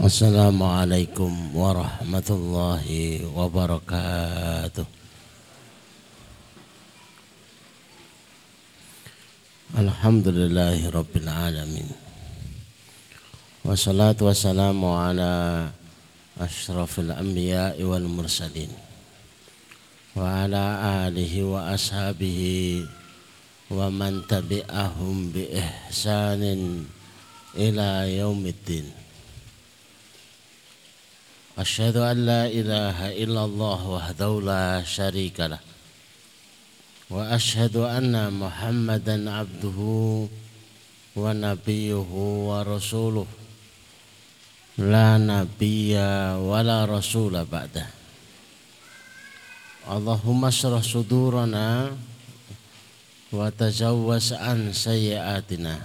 [0.00, 2.86] السلام عليكم ورحمة الله
[3.36, 4.86] وبركاته
[9.78, 11.88] الحمد لله رب العالمين
[13.64, 15.32] والصلاة والسلام على
[16.40, 18.70] أشرف الأنبياء والمرسلين
[20.16, 20.64] وعلى
[21.08, 22.40] آله وأصحابه
[23.70, 26.42] ومن تبعهم بإحسان
[27.56, 28.86] إلى يوم الدين
[31.59, 35.59] أشهد أن لا إله إلا الله وحده لا شريك له
[37.11, 39.79] وأشهد أن محمدا عبده
[41.15, 42.11] ونبيه
[42.49, 43.27] ورسوله.
[44.77, 45.99] لا نبي
[46.39, 47.87] ولا رسول بعده.
[49.91, 51.91] اللهم اشرح صدورنا
[53.35, 55.75] وتجوز عن سيئاتنا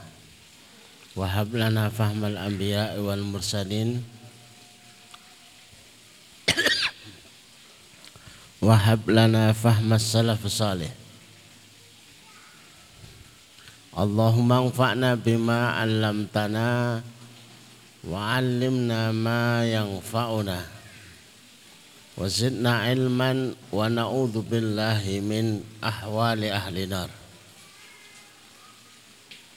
[1.17, 4.14] وهب لنا فهم الأنبياء والمرسلين
[8.65, 10.89] wahab lana fahmas salafus salih.
[13.93, 17.05] Allahumma anfa'na bima 'allamtana
[18.09, 20.59] wa 'allimna ma yanfa'una
[22.17, 25.61] wa zidna ilman wa na'udzu billahi min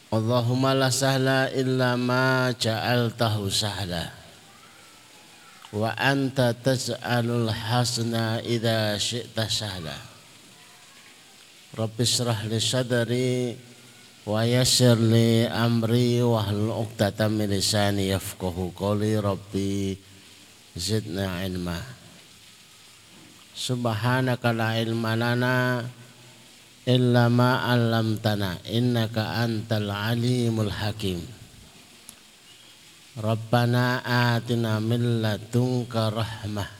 [0.08, 2.52] Allahumma la sahla illa ma
[5.73, 9.97] ما جعلته سهلا وأنت تجعل الحسنى إذا شئت سهلا
[11.77, 13.57] رب اشرح لي صدري
[14.25, 19.97] ويسر لي أمري واحلل عقدة من لساني يفقه قولي ربي
[20.75, 21.81] زدنا علما
[23.55, 25.85] سبحانك لا علم لنا
[26.87, 31.27] إلا ما علمتنا إنك أنت العليم الحكيم
[33.18, 36.70] Rabbana atina min ladunka rahmah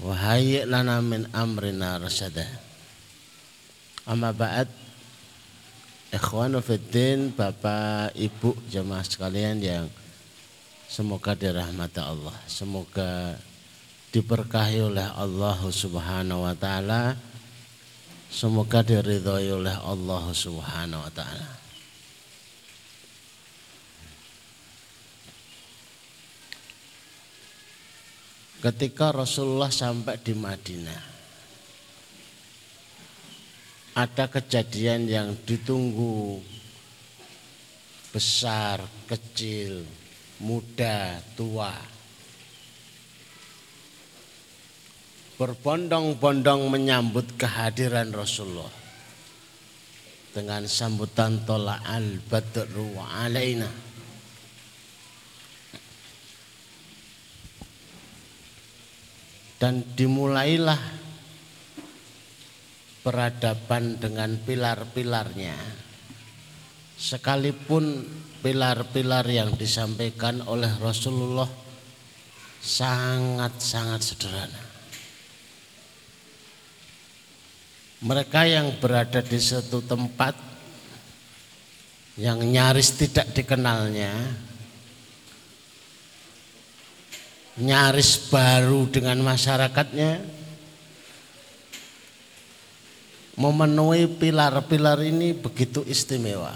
[0.00, 2.48] wa hayyi lana min amrina rasyada.
[4.08, 4.66] Amma ba'd
[6.12, 9.88] Ikhwanu fiddin, Bapak, Ibu, jemaah sekalian yang
[10.84, 13.32] semoga dirahmati Allah, semoga
[14.12, 17.16] diberkahi oleh Allah Subhanahu wa taala,
[18.28, 21.61] semoga diridhoi oleh Allah Subhanahu wa taala.
[28.62, 31.02] Ketika Rasulullah sampai di Madinah
[33.92, 36.40] ada kejadian yang ditunggu
[38.12, 39.84] besar, kecil,
[40.44, 41.72] muda, tua.
[45.36, 48.70] Berbondong-bondong menyambut kehadiran Rasulullah
[50.30, 53.91] dengan sambutan tola al-badru alaina.
[59.62, 60.82] Dan dimulailah
[63.06, 65.54] peradaban dengan pilar-pilarnya.
[66.98, 68.02] Sekalipun
[68.42, 71.46] pilar-pilar yang disampaikan oleh Rasulullah
[72.58, 74.62] sangat-sangat sederhana.
[78.02, 80.34] Mereka yang berada di satu tempat
[82.18, 84.10] yang nyaris tidak dikenalnya
[87.60, 90.24] nyaris baru dengan masyarakatnya
[93.36, 96.52] memenuhi pilar-pilar ini begitu istimewa.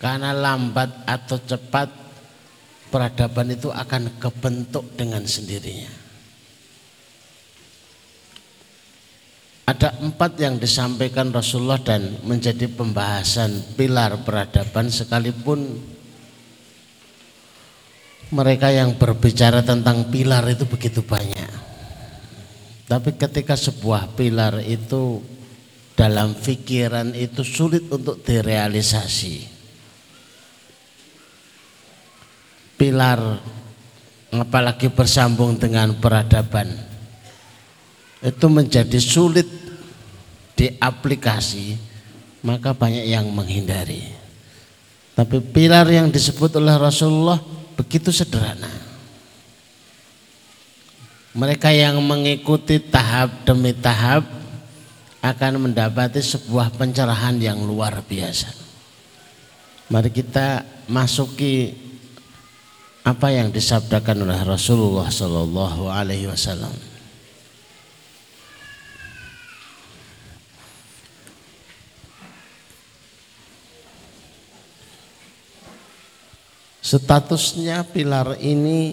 [0.00, 1.88] Karena lambat atau cepat
[2.92, 6.04] peradaban itu akan kebentuk dengan sendirinya.
[9.64, 15.80] Ada empat yang disampaikan Rasulullah dan menjadi pembahasan pilar peradaban sekalipun
[18.34, 21.54] mereka yang berbicara tentang pilar itu begitu banyak.
[22.90, 25.22] Tapi ketika sebuah pilar itu
[25.94, 29.54] dalam pikiran itu sulit untuk direalisasi.
[32.74, 33.38] Pilar
[34.34, 36.66] apalagi bersambung dengan peradaban
[38.18, 39.46] itu menjadi sulit
[40.58, 41.78] diaplikasi
[42.42, 44.10] maka banyak yang menghindari.
[45.14, 47.38] Tapi pilar yang disebut oleh Rasulullah
[47.76, 48.70] begitu sederhana.
[51.34, 54.22] Mereka yang mengikuti tahap demi tahap
[55.18, 58.54] akan mendapati sebuah pencerahan yang luar biasa.
[59.90, 61.74] Mari kita masuki
[63.04, 66.93] apa yang disabdakan oleh Rasulullah Sallallahu Alaihi Wasallam.
[76.84, 78.92] Statusnya pilar ini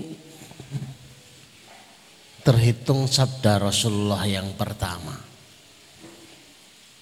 [2.39, 5.11] terhitung sabda Rasulullah yang pertama.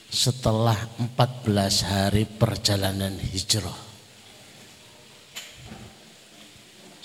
[0.09, 3.77] Setelah 14 hari perjalanan hijrah.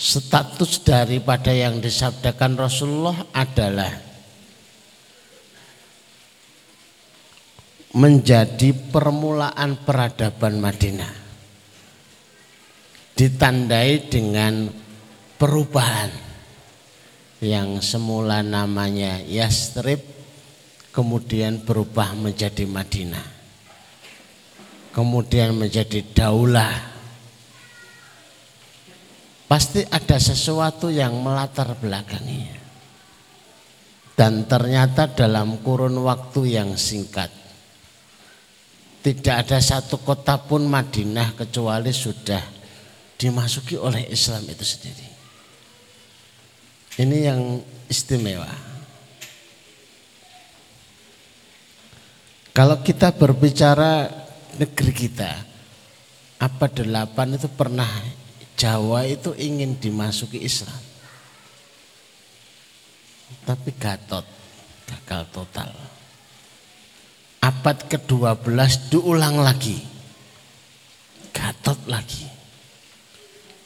[0.01, 3.93] Status daripada yang disabdakan Rasulullah adalah
[7.93, 11.24] menjadi permulaan peradaban Madinah
[13.15, 14.71] ditandai dengan
[15.39, 16.23] perubahan.
[17.45, 20.01] Yang semula namanya Yastrib
[20.95, 23.27] kemudian berubah menjadi Madinah.
[24.95, 26.95] Kemudian menjadi Daulah.
[29.45, 32.65] Pasti ada sesuatu yang melatar belakanginya
[34.15, 37.31] dan ternyata dalam kurun waktu yang singkat
[39.03, 42.54] tidak ada satu kota pun Madinah kecuali sudah
[43.19, 45.09] dimasuki oleh Islam itu sendiri.
[46.95, 47.41] Ini yang
[47.91, 48.51] istimewa.
[52.55, 54.07] Kalau kita berbicara
[54.55, 55.33] negeri kita,
[56.39, 57.91] apa delapan itu pernah
[58.55, 60.79] Jawa itu ingin dimasuki Islam.
[63.43, 64.23] Tapi Gatot
[64.87, 65.71] gagal total.
[67.43, 69.83] Abad ke-12 diulang lagi.
[71.35, 72.34] Gatot lagi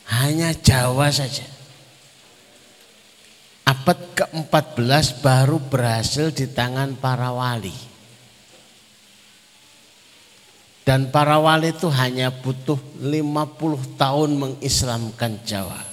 [0.08, 1.44] hanya Jawa saja.
[3.68, 7.76] Abad ke-14 baru berhasil di tangan para wali.
[10.88, 15.84] Dan para wali itu hanya butuh 50 tahun mengislamkan Jawa.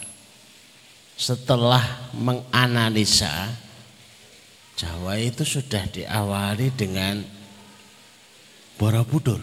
[1.20, 3.52] Setelah menganalisa
[4.80, 7.20] Jawa itu sudah diawali dengan
[8.80, 9.40] Borobudur.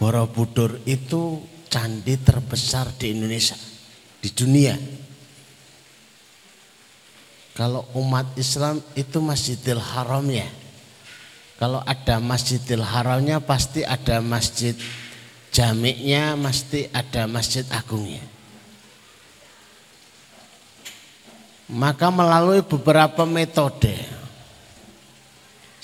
[0.00, 1.40] Borobudur itu
[1.76, 3.52] candi terbesar di Indonesia,
[4.24, 4.72] di dunia.
[7.52, 10.48] Kalau umat Islam itu Masjidil Haramnya.
[11.60, 14.72] Kalau ada Masjidil Haramnya pasti ada masjid
[15.52, 18.24] jamiknya, pasti ada masjid agungnya.
[21.68, 23.92] Maka melalui beberapa metode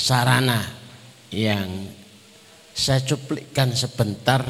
[0.00, 0.60] sarana
[1.28, 1.68] yang
[2.72, 4.40] saya cuplikkan sebentar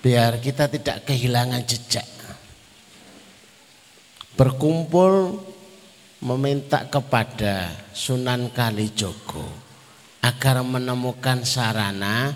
[0.00, 2.08] biar kita tidak kehilangan jejak.
[4.36, 5.36] Berkumpul
[6.24, 9.44] meminta kepada Sunan Kalijogo
[10.24, 12.32] agar menemukan sarana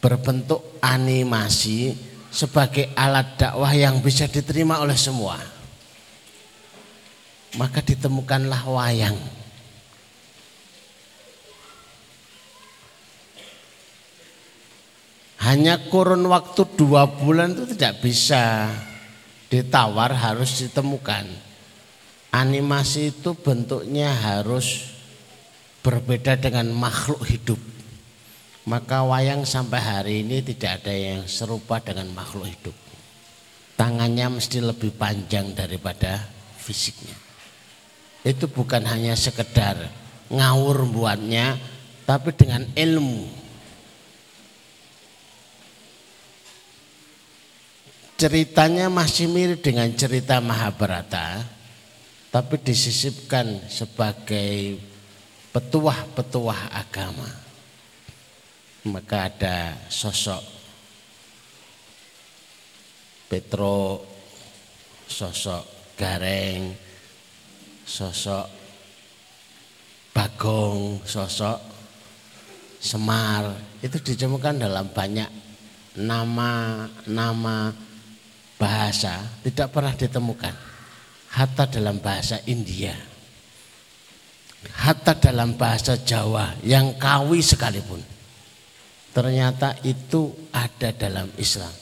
[0.00, 1.96] berbentuk animasi
[2.32, 5.40] sebagai alat dakwah yang bisa diterima oleh semua.
[7.56, 9.41] Maka ditemukanlah wayang
[15.42, 18.70] hanya kurun waktu dua bulan itu tidak bisa
[19.50, 21.26] ditawar harus ditemukan.
[22.30, 24.94] Animasi itu bentuknya harus
[25.82, 27.58] berbeda dengan makhluk hidup.
[28.70, 32.76] Maka wayang sampai hari ini tidak ada yang serupa dengan makhluk hidup.
[33.74, 36.22] Tangannya mesti lebih panjang daripada
[36.62, 37.18] fisiknya.
[38.22, 39.90] Itu bukan hanya sekedar
[40.30, 41.58] ngawur buatnya,
[42.06, 43.41] tapi dengan ilmu
[48.22, 51.42] ceritanya masih mirip dengan cerita Mahabharata
[52.30, 54.78] tapi disisipkan sebagai
[55.50, 57.26] petuah-petuah agama.
[58.86, 60.38] Maka ada sosok
[63.26, 64.06] Petro
[65.10, 66.78] sosok Gareng
[67.82, 68.46] sosok
[70.14, 71.58] Bagong sosok
[72.78, 73.50] Semar.
[73.82, 75.30] Itu ditemukan dalam banyak
[75.98, 77.90] nama-nama
[78.62, 80.54] bahasa tidak pernah ditemukan.
[81.34, 82.94] Hatta dalam bahasa India.
[84.78, 87.98] Hatta dalam bahasa Jawa yang kawi sekalipun.
[89.10, 91.74] Ternyata itu ada dalam Islam.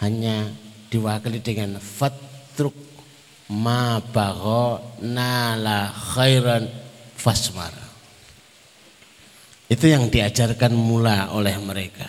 [0.00, 0.48] Hanya
[0.88, 2.72] diwakili dengan fatruk
[3.52, 6.64] ma bagho nala khairan
[7.12, 7.76] fasmar.
[9.68, 12.08] Itu yang diajarkan mula oleh mereka.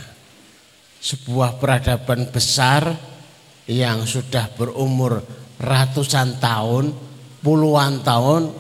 [1.04, 3.13] Sebuah peradaban besar
[3.68, 5.24] yang sudah berumur
[5.60, 6.92] ratusan tahun,
[7.40, 8.52] puluhan tahun,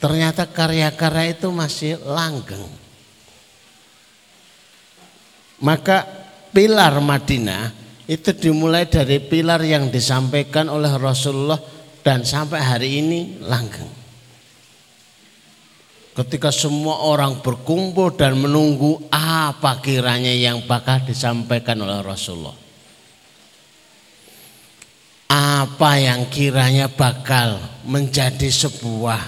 [0.00, 2.64] ternyata karya-karya itu masih langgeng.
[5.60, 6.04] Maka
[6.52, 7.72] pilar Madinah
[8.08, 11.58] itu dimulai dari pilar yang disampaikan oleh Rasulullah
[12.04, 13.88] dan sampai hari ini langgeng.
[16.16, 22.65] Ketika semua orang berkumpul dan menunggu apa kiranya yang bakal disampaikan oleh Rasulullah
[25.26, 29.18] apa yang kiranya bakal menjadi sebuah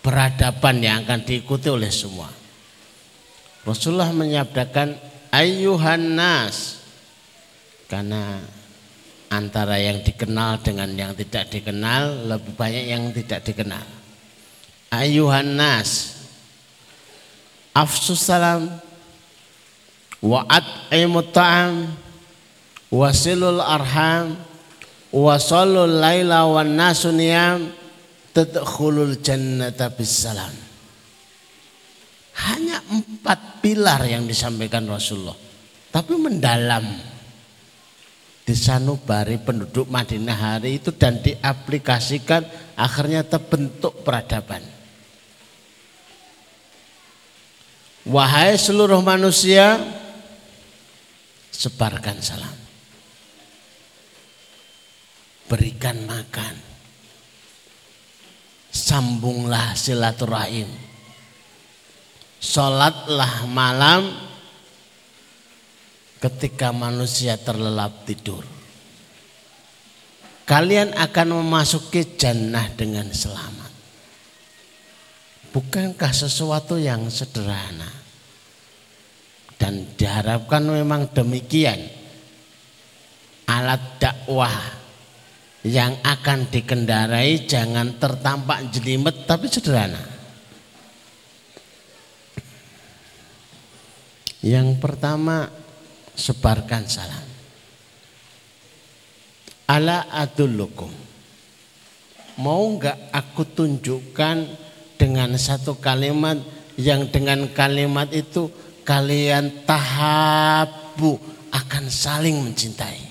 [0.00, 2.32] peradaban yang akan diikuti oleh semua.
[3.68, 4.96] Rasulullah menyabdakan
[5.28, 6.80] ayuhan nas.
[7.88, 8.40] Karena
[9.28, 13.84] antara yang dikenal dengan yang tidak dikenal lebih banyak yang tidak dikenal.
[14.88, 16.16] Ayuhan nas.
[17.76, 18.72] Afsus salam.
[20.24, 21.92] Wa at'imut ta'am.
[22.88, 24.47] Wasilul arham
[25.12, 27.72] wasallul laila wan nasu niyam
[28.32, 30.52] tadkhulul jannata bisalam.
[32.38, 35.34] Hanya empat pilar yang disampaikan Rasulullah.
[35.88, 36.86] Tapi mendalam
[38.46, 42.46] di sanubari penduduk Madinah hari itu dan diaplikasikan
[42.78, 44.62] akhirnya terbentuk peradaban.
[48.08, 49.76] Wahai seluruh manusia,
[51.52, 52.67] sebarkan salam.
[55.48, 56.54] Berikan makan.
[58.68, 60.68] Sambunglah silaturahim.
[62.38, 64.12] Sholatlah malam
[66.20, 68.44] ketika manusia terlelap tidur.
[70.44, 73.72] Kalian akan memasuki jannah dengan selamat.
[75.52, 77.88] Bukankah sesuatu yang sederhana?
[79.58, 81.82] Dan diharapkan memang demikian.
[83.48, 84.77] Alat dakwah
[85.66, 90.00] yang akan dikendarai jangan tertampak jelimet tapi sederhana.
[94.38, 95.50] Yang pertama
[96.14, 97.26] sebarkan salam.
[99.66, 100.90] Ala adullukum.
[102.38, 104.46] Mau enggak aku tunjukkan
[104.94, 106.38] dengan satu kalimat
[106.78, 108.46] yang dengan kalimat itu
[108.86, 111.18] kalian tahabu
[111.50, 113.07] akan saling mencintai.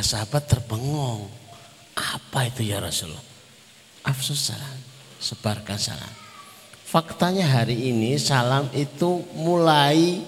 [0.00, 1.28] Para sahabat terbengong.
[1.92, 3.20] Apa itu ya Rasulullah?
[4.00, 4.80] Afsus salam,
[5.20, 6.14] sebarkan salam.
[6.88, 10.24] Faktanya hari ini salam itu mulai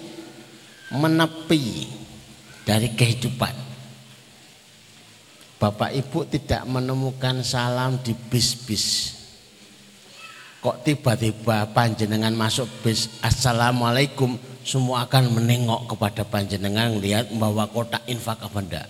[0.93, 1.89] menepi
[2.69, 3.49] dari kehidupan.
[5.57, 9.17] Bapak Ibu tidak menemukan salam di bis-bis
[10.61, 18.39] kok tiba-tiba panjenengan masuk bis assalamualaikum semua akan menengok kepada panjenengan lihat membawa kotak infak
[18.39, 18.87] apa enggak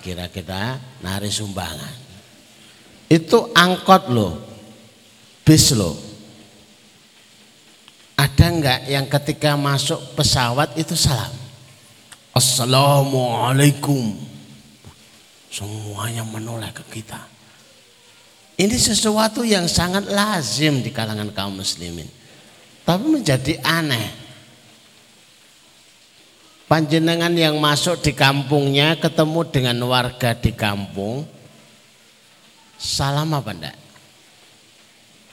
[0.00, 1.96] kira-kira nari sumbangan.
[3.06, 4.32] Itu angkot loh
[5.44, 6.10] bis loh
[8.20, 11.32] ada enggak yang ketika masuk pesawat itu salam?
[12.36, 14.12] Assalamualaikum.
[15.48, 17.16] Semuanya menoleh ke kita.
[18.60, 22.04] Ini sesuatu yang sangat lazim di kalangan kaum muslimin.
[22.84, 24.19] Tapi menjadi aneh.
[26.70, 31.26] Panjenengan yang masuk di kampungnya ketemu dengan warga di kampung.
[32.78, 33.78] Salam apa enggak?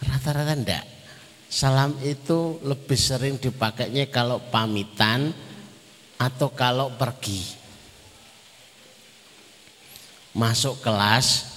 [0.02, 0.86] Rata-rata enggak.
[1.46, 5.30] Salam itu lebih sering dipakainya kalau pamitan
[6.18, 7.46] atau kalau pergi.
[10.34, 11.54] Masuk kelas,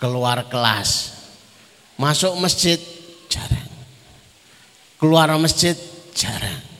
[0.00, 1.12] keluar kelas.
[2.00, 2.80] Masuk masjid
[3.28, 3.68] jarang.
[4.96, 5.76] Keluar masjid
[6.16, 6.75] jarang.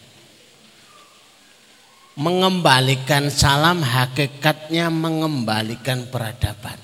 [2.17, 6.81] Mengembalikan salam hakikatnya mengembalikan peradaban.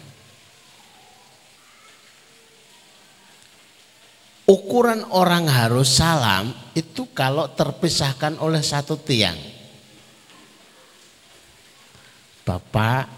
[4.45, 9.41] Ukuran orang harus salam itu kalau terpisahkan oleh satu tiang.
[12.45, 13.09] Bapak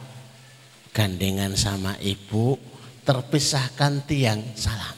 [0.95, 2.55] gandengan sama ibu
[3.03, 4.95] terpisahkan tiang salam.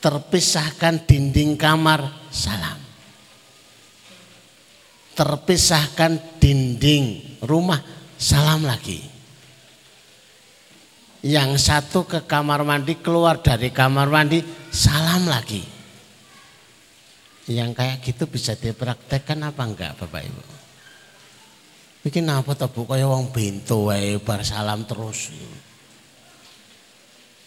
[0.00, 2.79] Terpisahkan dinding kamar salam.
[5.20, 7.76] Terpisahkan dinding rumah
[8.16, 9.04] salam lagi.
[11.20, 14.40] Yang satu ke kamar mandi keluar dari kamar mandi
[14.72, 15.60] salam lagi.
[17.52, 20.42] Yang kayak gitu bisa dipraktekkan apa enggak Bapak Ibu?
[22.00, 23.28] Bikin apa tuh bu kaya wong
[23.84, 25.28] wae bar salam terus.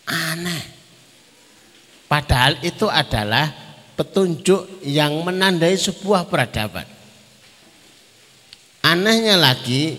[0.05, 0.61] Aneh.
[2.05, 3.49] Padahal itu adalah
[3.97, 6.92] petunjuk yang menandai sebuah peradaban.
[8.83, 9.95] Anehnya lagi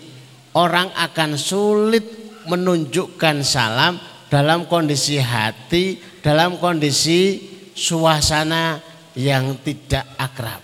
[0.52, 2.04] orang akan sulit
[2.44, 3.96] menunjukkan salam
[4.28, 7.40] dalam kondisi hati, dalam kondisi
[7.72, 8.78] suasana
[9.16, 10.62] yang tidak akrab.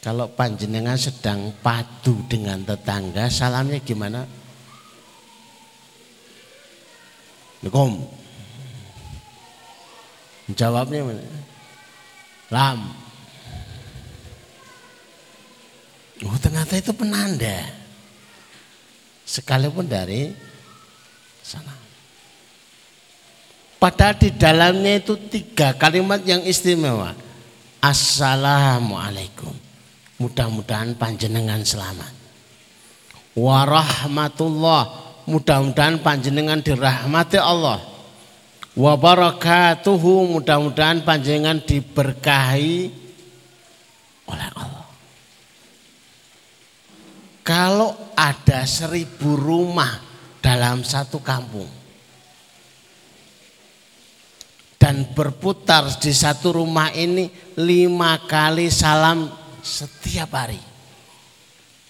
[0.00, 4.22] Kalau panjenengan sedang padu dengan tetangga, salamnya gimana?
[7.66, 8.06] Assalamualaikum.
[10.54, 11.24] Jawabnya mana?
[12.54, 13.05] Lam.
[16.24, 17.66] Oh, ternyata itu penanda.
[19.26, 20.32] Sekalipun dari
[21.44, 21.74] sana.
[23.76, 27.12] Padahal di dalamnya itu tiga kalimat yang istimewa.
[27.82, 29.52] Assalamualaikum.
[30.16, 32.12] Mudah-mudahan panjenengan selamat.
[33.36, 37.82] Warahmatullah mudah-mudahan panjenengan dirahmati Allah
[38.78, 42.94] wa barakatuhu mudah-mudahan panjenengan diberkahi
[44.30, 44.85] oleh Allah
[47.46, 50.02] kalau ada seribu rumah
[50.42, 51.70] dalam satu kampung
[54.82, 57.30] dan berputar di satu rumah ini
[57.62, 59.30] lima kali salam
[59.62, 60.58] setiap hari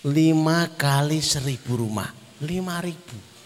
[0.05, 2.13] lima kali seribu rumah
[2.45, 3.37] lima ribu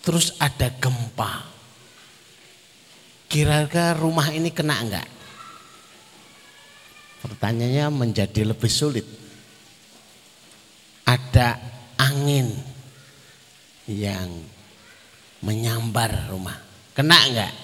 [0.00, 1.46] terus ada gempa.
[3.30, 5.06] Kira-kira rumah ini kena enggak?
[7.22, 9.06] Pertanyaannya menjadi lebih sulit.
[11.10, 11.58] Ada
[11.98, 12.54] angin
[13.90, 14.30] yang
[15.42, 16.54] menyambar rumah.
[16.94, 17.54] Kena enggak?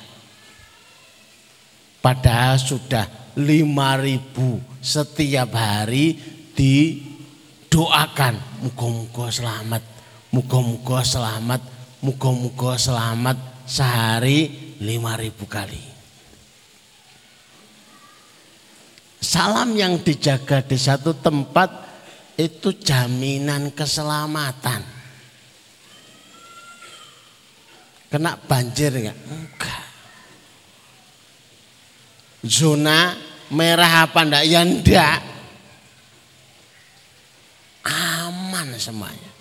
[2.03, 3.07] Padahal sudah
[3.39, 6.19] lima ribu setiap hari
[6.59, 8.67] didoakan.
[8.67, 9.83] Muka-muka selamat,
[10.35, 11.63] muka-muka selamat
[12.05, 14.53] Muga-muga selamat sehari
[14.85, 15.81] lima ribu kali.
[19.19, 21.86] Salam yang dijaga di satu tempat
[22.37, 24.85] itu jaminan keselamatan.
[28.13, 29.19] Kena banjir enggak?
[29.29, 29.85] Enggak.
[32.47, 33.17] Zona
[33.51, 34.45] merah apa enggak?
[34.47, 35.21] Ya enggak.
[37.89, 39.33] Aman semuanya.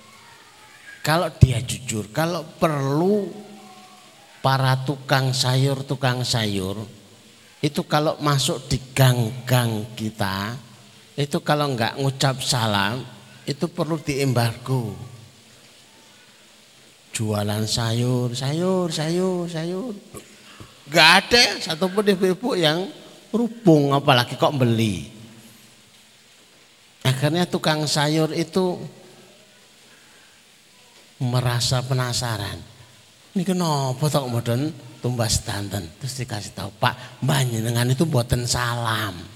[1.06, 3.30] Kalau dia jujur, kalau perlu
[4.42, 6.82] para tukang sayur, tukang sayur
[7.62, 10.54] itu kalau masuk di gang-gang kita
[11.16, 13.00] itu kalau nggak ngucap salam
[13.48, 14.92] itu perlu diembargo.
[17.16, 19.96] Jualan sayur, sayur, sayur, sayur.
[20.92, 22.92] Gak ada satupun ibu-ibu yang
[23.32, 25.08] rubung apalagi kok beli.
[27.08, 28.76] Akhirnya tukang sayur itu
[31.24, 32.60] merasa penasaran.
[33.32, 39.35] Ini kenapa tak kemudian tumbas danten terus dikasih tahu Pak dengan itu buatan salam.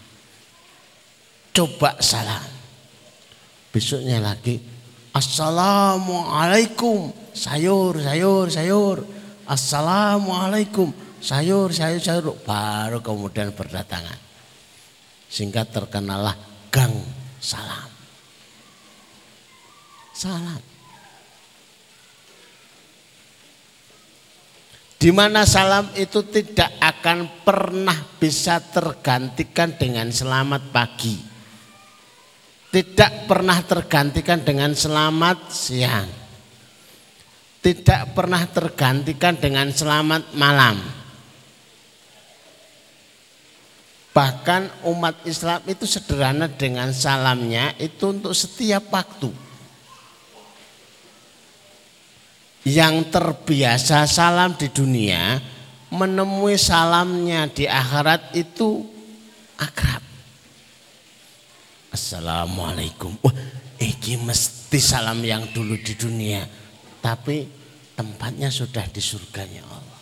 [1.59, 2.39] Coba salam.
[3.75, 4.63] Besoknya lagi
[5.11, 7.11] Assalamualaikum.
[7.35, 9.03] Sayur sayur sayur.
[9.43, 10.87] Assalamualaikum.
[11.19, 12.31] Sayur sayur sayur.
[12.47, 14.15] Baru kemudian berdatangan.
[15.27, 16.39] Sehingga terkenalah
[16.71, 16.95] gang
[17.43, 17.91] salam.
[20.15, 20.63] Salam.
[24.95, 31.28] Di mana salam itu tidak akan pernah bisa tergantikan dengan selamat pagi.
[32.69, 36.09] Tidak pernah tergantikan dengan selamat siang.
[37.59, 40.77] Tidak pernah tergantikan dengan selamat malam.
[44.13, 49.49] Bahkan umat Islam itu sederhana dengan salamnya itu untuk setiap waktu.
[52.67, 55.39] yang terbiasa salam di dunia
[55.89, 58.85] menemui salamnya di akhirat itu
[59.57, 60.08] akrab.
[61.89, 63.17] Assalamualaikum.
[63.25, 63.35] Wah,
[63.81, 66.45] ini mesti salam yang dulu di dunia,
[67.01, 67.49] tapi
[67.97, 70.01] tempatnya sudah di surganya Allah.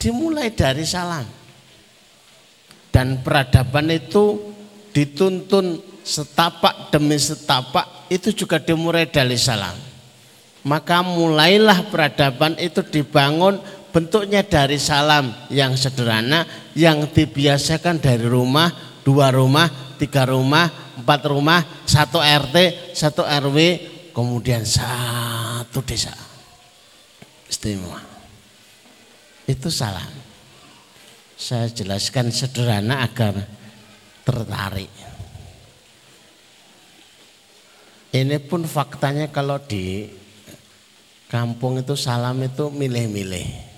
[0.00, 1.24] Dimulai dari salam.
[2.94, 4.54] Dan peradaban itu
[4.94, 9.74] dituntun setapak demi setapak itu juga dimulai dari salam
[10.64, 13.60] maka mulailah peradaban itu dibangun
[13.92, 18.72] bentuknya dari salam yang sederhana yang dibiasakan dari rumah,
[19.04, 19.68] dua rumah,
[20.00, 23.58] tiga rumah, empat rumah, satu RT, satu RW,
[24.16, 26.16] kemudian satu desa.
[27.46, 28.00] Istimewa.
[29.44, 30.08] Itu salam.
[31.36, 33.36] Saya jelaskan sederhana agar
[34.24, 34.88] tertarik.
[38.14, 40.06] Ini pun faktanya kalau di
[41.28, 43.74] kampung itu salam itu milih-milih.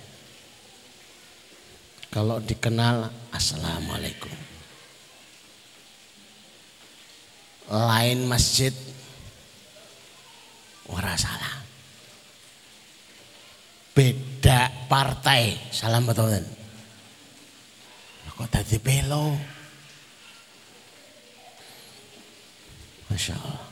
[2.13, 4.46] Kalau dikenal Assalamualaikum.
[7.67, 8.71] Lain masjid
[10.87, 11.63] ora salam.
[13.97, 16.45] Beda partai salam betul.
[18.37, 19.33] Kok tadi belo?
[23.09, 23.65] Masya Allah.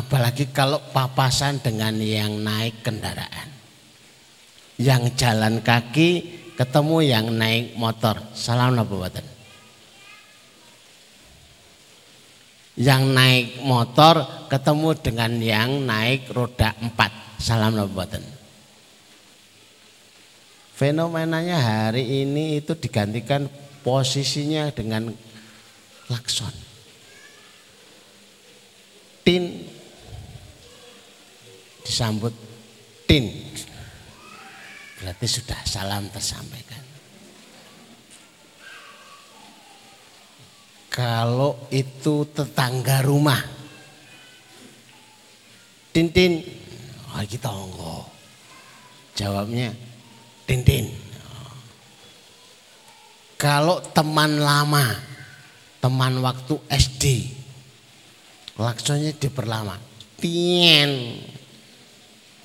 [0.00, 3.52] Apalagi kalau papasan dengan yang naik kendaraan.
[4.80, 8.16] Yang jalan kaki ketemu yang naik motor.
[8.32, 9.28] Salam apa
[12.80, 17.12] yang naik motor ketemu dengan yang naik roda empat.
[17.36, 18.24] Salam Nabuatan.
[20.72, 23.44] Fenomenanya hari ini itu digantikan
[23.84, 25.12] posisinya dengan
[26.08, 26.52] klakson.
[29.20, 29.68] Tin
[31.84, 32.32] disambut
[33.04, 33.28] tin.
[35.00, 36.80] Berarti sudah salam tersampaikan.
[41.00, 43.40] Kalau itu tetangga rumah.
[45.96, 46.44] Tintin.
[47.24, 48.04] Kita tonggo.
[49.16, 49.72] Jawabnya
[50.44, 50.92] Tintin.
[53.40, 54.92] Kalau teman lama,
[55.80, 57.32] teman waktu SD,
[58.52, 59.80] klaksonnya diperlama.
[60.20, 61.16] Tien.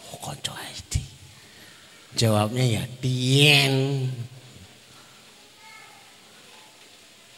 [0.07, 1.03] Oh, konco SD.
[2.15, 4.07] Jawabnya ya tien.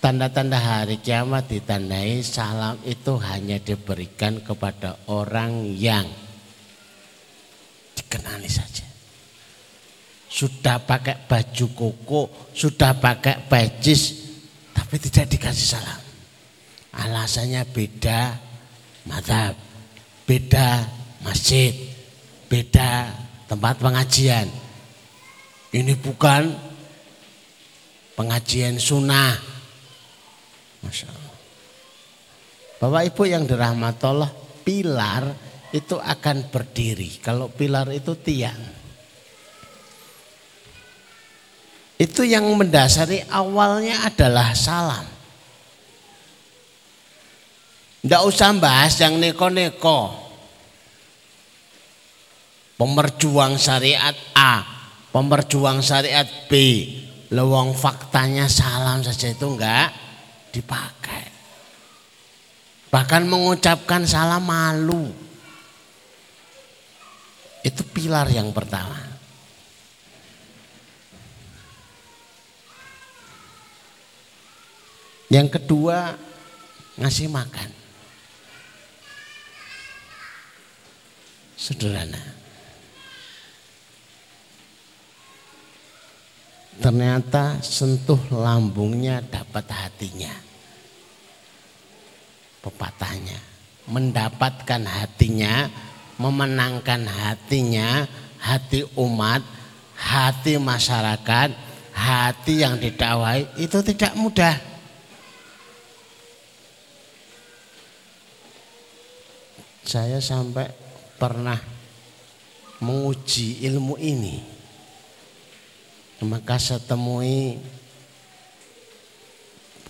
[0.07, 6.07] Tanda-tanda hari kiamat ditandai salam itu hanya diberikan kepada orang yang
[7.91, 8.87] dikenali saja.
[10.31, 12.21] Sudah pakai baju koko,
[12.55, 14.31] sudah pakai bajis,
[14.71, 15.99] tapi tidak dikasih salam.
[16.95, 18.31] Alasannya beda
[19.11, 19.59] madhab,
[20.23, 20.87] beda
[21.19, 21.75] masjid,
[22.47, 23.11] beda
[23.51, 24.47] tempat pengajian.
[25.75, 26.55] Ini bukan
[28.15, 29.56] pengajian sunnah,
[30.85, 31.35] Masya Allah.
[32.77, 34.29] Bapak Ibu yang dirahmati Allah,
[34.61, 35.23] pilar
[35.73, 37.17] itu akan berdiri.
[37.17, 38.61] Kalau pilar itu tiang.
[41.97, 45.05] Itu yang mendasari awalnya adalah salam.
[48.05, 50.29] Tidak usah bahas yang neko-neko.
[52.77, 54.61] Pemerjuang syariat A,
[55.09, 56.53] pemerjuang syariat B.
[57.33, 60.06] Lewang faktanya salam saja itu enggak
[60.57, 61.23] dipakai.
[62.89, 65.13] Bahkan mengucapkan salam malu.
[67.61, 68.97] Itu pilar yang pertama.
[75.27, 76.15] Yang kedua
[76.95, 77.69] ngasih makan.
[81.59, 82.23] Sederhana.
[86.79, 90.46] Ternyata sentuh lambungnya dapat hatinya.
[92.67, 93.39] Pepatahnya.
[93.87, 95.71] Mendapatkan hatinya,
[96.19, 98.03] memenangkan hatinya,
[98.43, 99.39] hati umat,
[99.95, 101.49] hati masyarakat,
[101.95, 104.55] hati yang didakwai itu tidak mudah.
[109.87, 110.67] Saya sampai
[111.15, 111.55] pernah
[112.83, 114.43] menguji ilmu ini.
[116.27, 117.55] Maka saya temui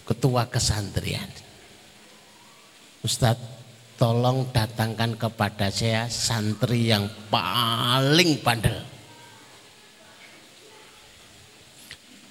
[0.05, 1.46] ketua kesantrian.
[3.07, 3.39] Ustadz
[3.95, 8.83] tolong datangkan kepada saya santri yang paling pandel.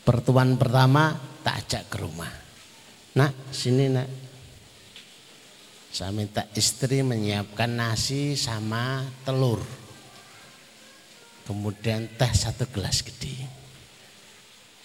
[0.05, 2.29] Pertemuan pertama tak ajak ke rumah.
[3.17, 4.05] Nak sini nak
[5.89, 9.65] saya minta istri menyiapkan nasi sama telur.
[11.49, 13.49] Kemudian teh satu gelas gede.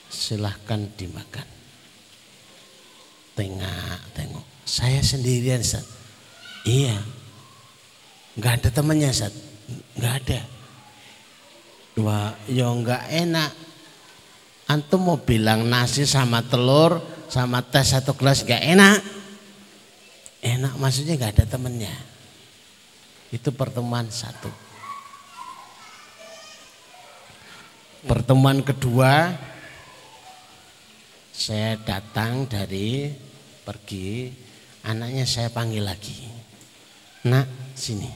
[0.08, 1.48] Silahkan dimakan.
[3.36, 4.51] Tengok, tengok.
[4.66, 5.84] Saya sendirian, Sat.
[6.64, 6.98] Iya.
[8.38, 9.34] Enggak ada temannya, Sat.
[9.98, 10.42] Enggak ada.
[12.00, 13.52] Wah, ya enggak enak.
[14.72, 19.00] Antum mau bilang nasi sama telur sama teh satu gelas enggak enak
[20.44, 21.96] enak maksudnya nggak ada temennya
[23.32, 24.52] itu pertemuan satu
[28.04, 29.32] pertemuan kedua
[31.32, 33.16] saya datang dari
[33.64, 34.34] pergi
[34.88, 36.30] anaknya saya panggil lagi
[37.28, 37.46] nak
[37.78, 38.10] sini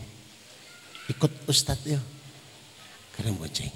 [1.11, 2.05] ikut ustadz yuk
[3.13, 3.71] keren boceng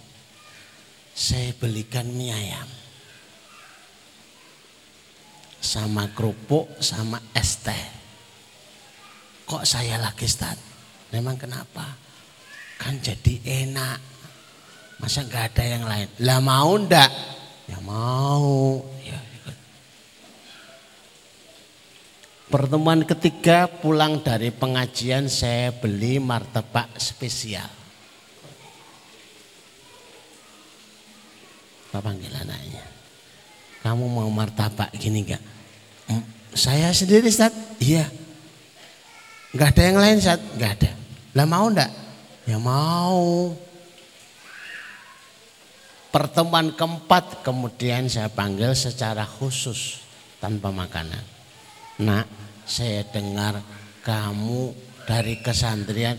[1.14, 2.70] saya belikan mie ayam
[5.60, 8.00] sama kerupuk sama es teh
[9.50, 10.54] Kok saya lagi Ustaz?
[11.10, 11.98] Memang kenapa?
[12.78, 13.98] Kan jadi enak.
[15.02, 16.06] Masa nggak ada yang lain?
[16.22, 17.10] Lah mau ndak?
[17.66, 18.78] Ya mau.
[19.02, 19.58] Ya, ikut.
[22.50, 27.70] Pertemuan ketiga pulang dari pengajian saya beli martabak spesial.
[31.94, 32.82] Pak panggil anaknya.
[33.86, 35.44] Kamu mau martabak gini enggak?
[36.10, 36.26] Hmm,
[36.58, 37.54] saya sendiri Ustaz.
[37.78, 38.10] Iya.
[39.54, 40.92] Enggak ada yang lain saat enggak ada.
[41.38, 41.92] Lah mau enggak?
[42.50, 43.54] Ya mau.
[46.10, 50.02] Pertemuan keempat kemudian saya panggil secara khusus
[50.42, 51.39] tanpa makanan.
[52.00, 52.28] Nak,
[52.64, 53.60] saya dengar
[54.08, 54.72] kamu
[55.04, 56.16] dari kesandrian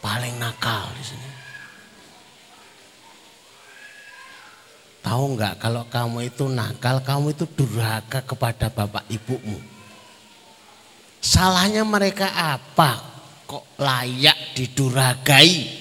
[0.00, 1.30] paling nakal di sini.
[5.00, 9.60] Tahu nggak kalau kamu itu nakal, kamu itu durhaka kepada bapak ibumu.
[11.20, 13.00] Salahnya mereka apa?
[13.44, 15.80] Kok layak diduragai?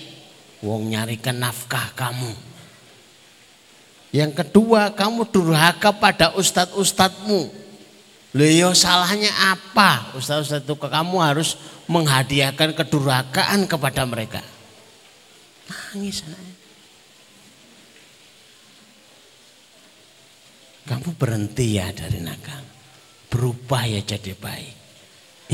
[0.60, 2.32] Wong nyarikan nafkah kamu.
[4.12, 7.59] Yang kedua, kamu durhaka pada ustadz-ustadzmu.
[8.38, 10.14] Leo salahnya apa?
[10.14, 11.58] Ustadz-ustadz itu kamu harus
[11.90, 14.46] menghadiahkan kedurhakaan kepada mereka.
[15.70, 16.56] Nangis anaknya.
[20.90, 22.66] Kamu berhenti ya dari nakal.
[23.30, 24.74] Berubah ya jadi baik.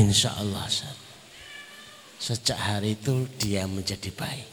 [0.00, 0.64] Insya Allah.
[2.16, 4.48] Sejak hari itu dia menjadi baik.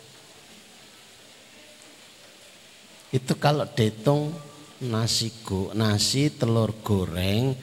[3.15, 4.35] Itu kalau dihitung
[4.83, 7.55] nasi go, nasi telur goreng,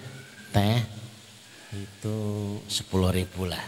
[0.50, 0.78] teh
[1.74, 2.18] itu
[2.66, 3.62] sepuluh ribu lah.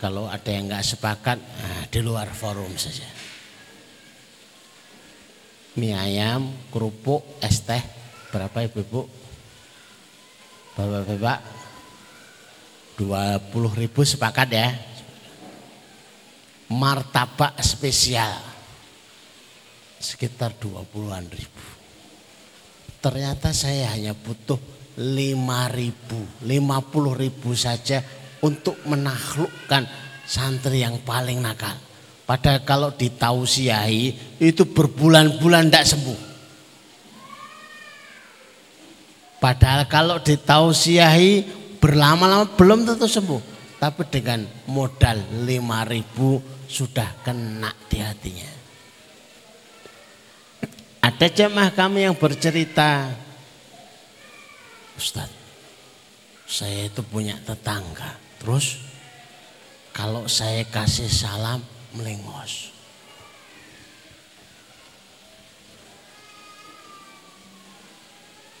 [0.00, 3.18] Kalau ada yang nggak sepakat, nah, di luar forum saja
[5.78, 7.80] mie ayam, kerupuk, es teh.
[8.34, 9.06] Berapa ibu-ibu?
[10.74, 11.38] Bapak-bapak?
[12.98, 14.68] 20 ribu sepakat ya.
[16.74, 18.34] Martabak spesial.
[20.02, 21.64] Sekitar 20-an ribu.
[22.98, 24.58] Ternyata saya hanya butuh
[24.98, 28.02] 5 ribu, 50 ribu saja
[28.42, 29.86] untuk menaklukkan
[30.26, 31.78] santri yang paling nakal.
[32.26, 36.20] Padahal kalau ditausiahi itu berbulan-bulan tidak sembuh.
[39.38, 41.46] Padahal kalau ditausiahi
[41.78, 43.56] berlama-lama belum tentu sembuh.
[43.78, 48.50] Tapi dengan modal 5000 sudah kena di hatinya.
[50.98, 53.08] Ada jemaah kami yang bercerita,
[54.98, 55.30] Ustaz,
[56.42, 58.18] saya itu punya tetangga.
[58.42, 58.82] Terus
[59.94, 61.62] kalau saya kasih salam
[61.94, 62.74] melengos.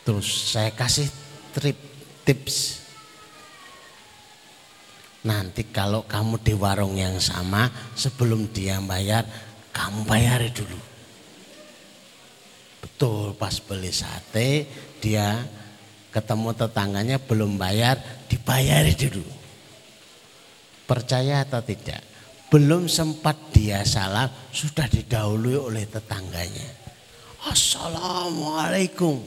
[0.06, 1.10] Terus saya kasih
[1.50, 1.74] trip
[2.22, 2.86] tips.
[5.26, 7.66] Nanti kalau kamu di warung yang sama
[7.98, 9.26] sebelum dia bayar,
[9.74, 10.78] kamu bayar dulu.
[12.78, 14.70] Betul pas beli sate
[15.02, 15.42] dia
[16.08, 19.24] ketemu tetangganya belum bayar, dibayar dulu.
[20.88, 22.00] Percaya atau tidak?
[22.48, 26.64] Belum sempat dia salam, sudah didahului oleh tetangganya.
[27.44, 29.20] Assalamualaikum.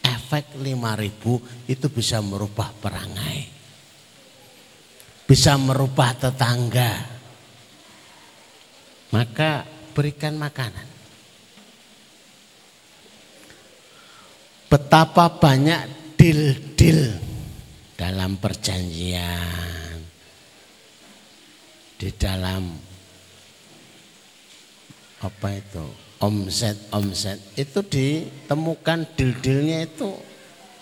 [0.00, 3.44] Efek 5000 itu bisa merubah perangai.
[5.28, 7.04] Bisa merubah tetangga.
[9.12, 10.88] Maka berikan makanan.
[14.68, 17.14] Betapa banyak dil-dil.
[17.94, 19.98] Dalam perjanjian.
[21.98, 22.78] Di dalam
[25.18, 25.86] apa itu?
[26.18, 27.38] Omset omset.
[27.54, 30.14] Itu ditemukan dil-dilnya itu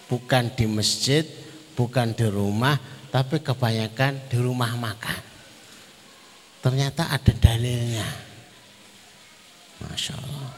[0.08, 1.24] bukan di masjid
[1.76, 2.80] bukan di rumah
[3.12, 5.20] tapi kebanyakan di rumah makan.
[6.60, 8.08] Ternyata ada dalilnya.
[9.80, 10.50] Masya Allah.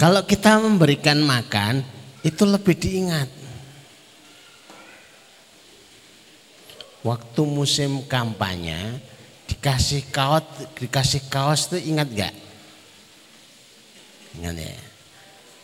[0.00, 1.84] Kalau kita memberikan makan
[2.20, 3.28] itu lebih diingat
[7.00, 9.00] waktu musim kampanye
[9.48, 10.44] dikasih kaos
[10.76, 12.34] dikasih kaos itu ingat gak?
[14.38, 14.78] Ingat ya.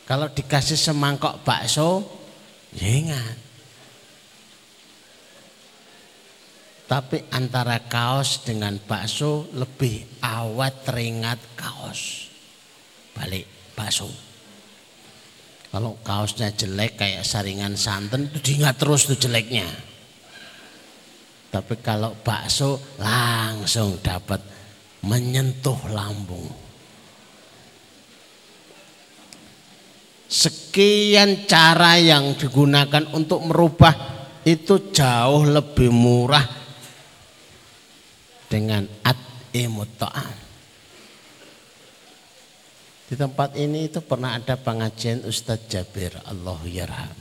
[0.07, 2.03] Kalau dikasih semangkok bakso,
[2.75, 3.37] ya ingat.
[6.87, 12.31] Tapi antara kaos dengan bakso lebih awet teringat kaos.
[13.11, 14.26] Balik bakso.
[15.71, 19.67] Kalau kaosnya jelek kayak saringan santan itu diingat terus tuh jeleknya.
[21.51, 24.41] Tapi kalau bakso langsung dapat
[25.05, 26.49] menyentuh lambung.
[30.27, 33.95] Sekian cara yang digunakan untuk merubah
[34.43, 36.47] itu jauh lebih murah
[38.51, 39.19] dengan at
[39.99, 40.46] ta'am.
[43.07, 47.15] Di tempat ini itu pernah ada pengajian Ustadz Jabir Allah yarham.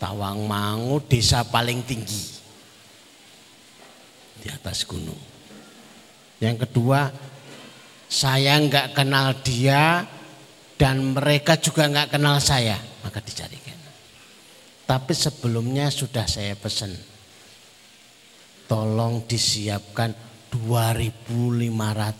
[0.00, 2.24] Tawangmangu desa paling tinggi
[4.40, 5.20] di atas gunung.
[6.40, 7.12] Yang kedua,
[8.08, 10.08] saya nggak kenal dia
[10.80, 13.69] dan mereka juga nggak kenal saya, maka dicarikan.
[14.90, 16.90] Tapi sebelumnya sudah saya pesan,
[18.66, 20.10] tolong disiapkan
[20.50, 21.70] 2.500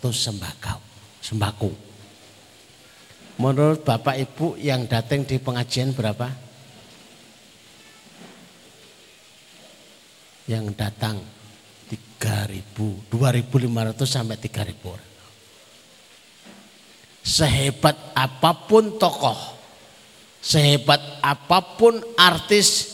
[0.07, 0.75] sembako.
[1.19, 1.71] Sembako.
[3.43, 6.51] Menurut Bapak Ibu yang datang di pengajian berapa?
[10.51, 11.15] yang datang
[11.87, 15.11] 3000, 2500 sampai 3000 orang.
[17.21, 19.60] Sehebat apa pun tokoh,
[20.41, 22.89] sehebat apa pun artis,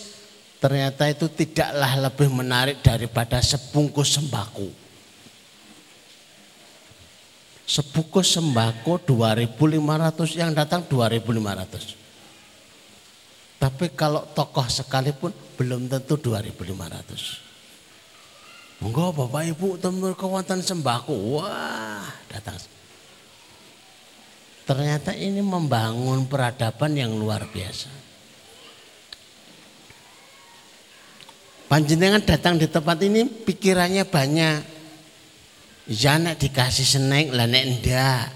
[0.60, 4.68] ternyata itu tidaklah lebih menarik daripada sebungkus sembako.
[7.68, 11.98] Sebungkus sembako 2500 yang datang 2500.
[13.58, 17.48] Tapi kalau tokoh sekalipun belum tentu 2500.
[18.78, 21.42] Monggo Bapak Ibu teman kekuatan sembako.
[21.42, 22.62] Wah, datang.
[24.68, 27.88] Ternyata ini membangun peradaban yang luar biasa.
[31.72, 34.60] Panjenengan datang di tempat ini pikirannya banyak.
[35.88, 38.28] Ya dikasih seneng lah nek ndak.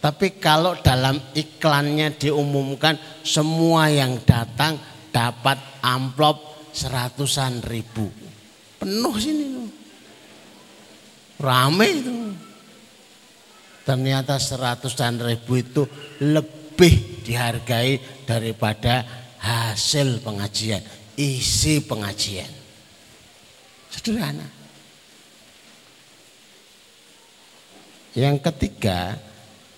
[0.00, 4.80] Tapi kalau dalam iklannya diumumkan semua yang datang
[5.12, 8.24] dapat amplop seratusan ribu
[8.84, 9.68] penuh sini tuh.
[11.40, 12.12] Rame itu.
[13.84, 15.84] Ternyata seratusan ribu itu
[16.24, 19.04] lebih dihargai daripada
[19.38, 20.80] hasil pengajian,
[21.20, 22.48] isi pengajian.
[23.92, 24.48] Sederhana.
[28.16, 29.20] Yang ketiga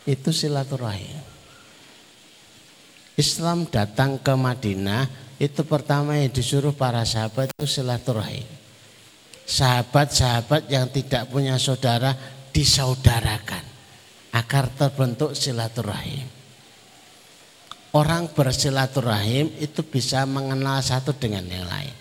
[0.07, 1.19] itu silaturahim.
[3.16, 5.09] Islam datang ke Madinah
[5.40, 8.45] itu pertama yang disuruh para sahabat itu silaturahim
[9.47, 12.12] sahabat-sahabat yang tidak punya saudara
[12.51, 13.76] disaudarakan
[14.37, 16.29] agar terbentuk silaturahim.
[17.96, 21.96] Orang bersilaturahim itu bisa mengenal satu dengan yang lain.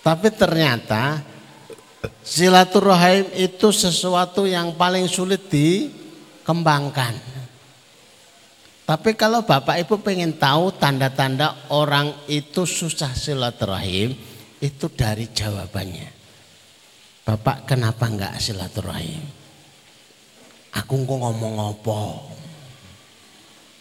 [0.00, 1.20] Tapi ternyata
[2.24, 7.20] silaturahim itu sesuatu yang paling sulit dikembangkan.
[8.88, 14.16] Tapi kalau Bapak Ibu pengen tahu tanda-tanda orang itu susah silaturahim,
[14.58, 16.08] itu dari jawabannya.
[17.22, 19.41] Bapak kenapa enggak silaturahim?
[20.72, 22.00] Aku kok ngomong apa?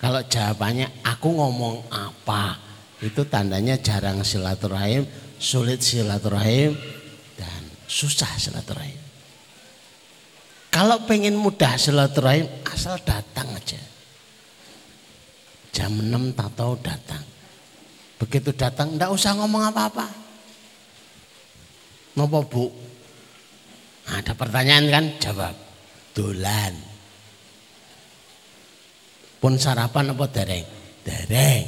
[0.02, 2.58] Kalau jawabannya aku ngomong apa?
[3.00, 5.08] Itu tandanya jarang silaturahim,
[5.40, 6.76] sulit silaturahim,
[7.40, 9.00] dan susah silaturahim.
[10.72, 13.80] Kalau pengen mudah silaturahim, asal datang aja.
[15.72, 17.24] Jam 6 tahu datang.
[18.20, 20.08] Begitu datang, enggak usah ngomong apa-apa.
[22.20, 22.68] Napa Bu?
[24.12, 25.06] Ada pertanyaan kan?
[25.18, 25.71] Jawab.
[26.12, 26.74] Dolan.
[29.42, 30.66] Pun sarapan apa dereng?
[31.02, 31.66] Dereng.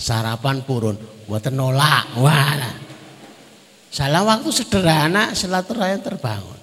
[0.00, 2.16] Sarapan purun, buat nolak.
[2.22, 2.54] Wah.
[3.90, 6.60] Salah waktu sederhana silaturahim terbangun.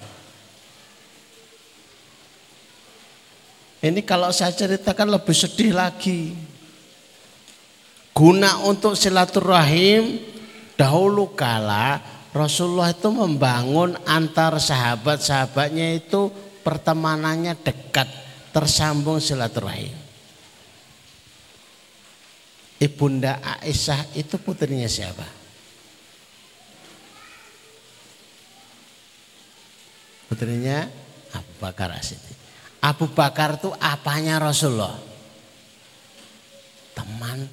[3.78, 6.34] Ini kalau saya ceritakan lebih sedih lagi.
[8.10, 10.18] Guna untuk silaturahim
[10.74, 16.28] dahulu kala Rasulullah itu membangun antar sahabat-sahabatnya itu
[16.60, 18.08] pertemanannya dekat,
[18.52, 19.96] tersambung silaturahim.
[22.78, 25.26] Ibunda Aisyah itu putrinya siapa?
[30.28, 30.86] Putrinya
[31.32, 32.36] Abu Bakar Asiti.
[32.84, 34.94] Abu Bakar itu apanya Rasulullah?
[36.94, 37.48] Teman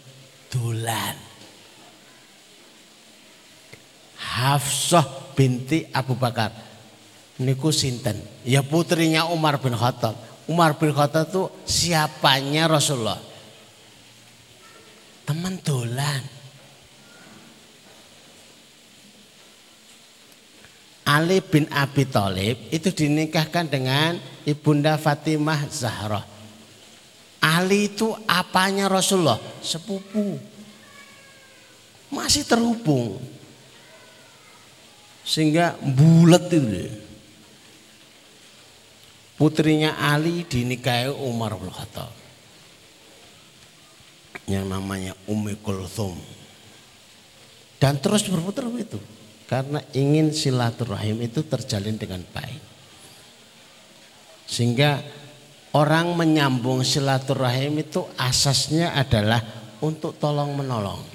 [0.52, 1.35] dolan.
[4.36, 6.52] Hafsah binti Abu Bakar.
[7.40, 8.20] Niku sinten?
[8.44, 10.16] Ya putrinya Umar bin Khattab.
[10.44, 13.20] Umar bin Khattab itu siapanya Rasulullah?
[15.24, 16.36] Teman dolan.
[21.06, 26.26] Ali bin Abi Thalib itu dinikahkan dengan Ibunda Fatimah Zahra.
[27.40, 29.38] Ali itu apanya Rasulullah?
[29.62, 30.42] Sepupu.
[32.10, 33.22] Masih terhubung.
[35.26, 36.86] Sehingga bulat itu.
[39.36, 42.14] Putrinya Ali dinikahi Umar bin Khattab.
[44.46, 46.16] Yang namanya Ummi Kulthum.
[47.82, 49.02] Dan terus berputar itu.
[49.50, 52.62] Karena ingin silaturahim itu terjalin dengan baik.
[54.46, 55.02] Sehingga
[55.74, 59.42] orang menyambung silaturahim itu asasnya adalah
[59.82, 61.15] untuk tolong menolong.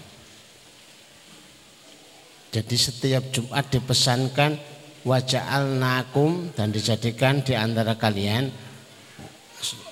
[2.50, 4.58] Jadi setiap Jumat dipesankan
[5.06, 8.50] waja'al nakum dan dijadikan di antara kalian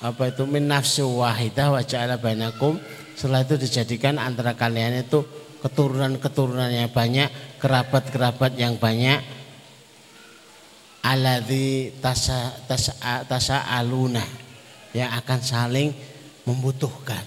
[0.03, 2.75] apa itu min nafsi wahidah waja'ala bainakum.
[3.15, 5.23] Setelah itu dijadikan antara kalian itu
[5.63, 7.31] keturunan-keturunan yang banyak
[7.63, 9.23] kerabat-kerabat yang banyak.
[10.99, 14.23] Aladhi tasa, tasa, tasa aluna
[14.91, 15.95] yang akan saling
[16.43, 17.23] membutuhkan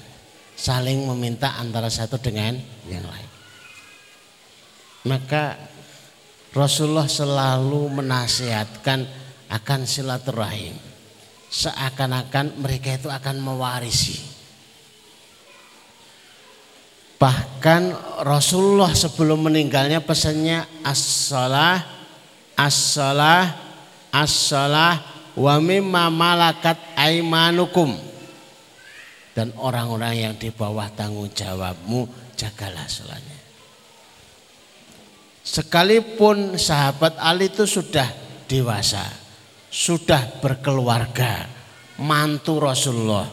[0.63, 3.32] saling meminta antara satu dengan yang lain
[5.07, 5.59] maka
[6.53, 9.09] Rasulullah selalu menasihatkan
[9.49, 10.77] akan silaturahim.
[11.53, 14.17] Seakan-akan mereka itu akan mewarisi.
[17.21, 17.83] Bahkan
[18.27, 21.79] Rasulullah sebelum meninggalnya pesannya as-salah
[22.59, 23.47] as-salah
[24.11, 24.99] as-salah
[25.39, 27.95] wa mimma malakat aimanukum
[29.33, 32.05] dan orang-orang yang di bawah tanggung jawabmu
[32.37, 33.32] jagalah sholatnya.
[35.43, 38.07] Sekalipun sahabat Ali itu sudah
[38.47, 39.03] dewasa,
[39.67, 41.51] sudah berkeluarga,
[41.99, 43.27] mantu Rasulullah,